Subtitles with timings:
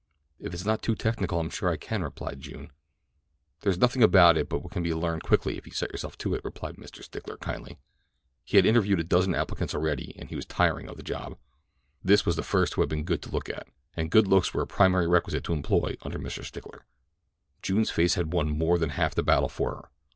[0.39, 2.71] "If it is not too technical I am sure I can," replied June.
[3.59, 6.17] "There is nothing about it but what you can learn quickly if you set yourself
[6.17, 7.03] to it," replied Mr.
[7.03, 7.77] Stickler kindly.
[8.43, 11.37] He had interviewed a dozen applicants already and he was tiring of the job.
[12.03, 14.63] This was the first who had been good to look at; and good looks were
[14.63, 16.43] a primary requisite to employment under Mr.
[16.43, 16.87] Stickler.
[17.61, 19.89] June's face had won more than half the battle for her.